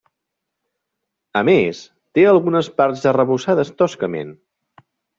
[1.41, 1.83] A més
[2.17, 4.37] té algunes parts arrebossades toscament.